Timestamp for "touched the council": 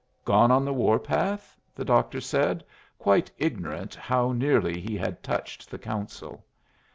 5.21-6.43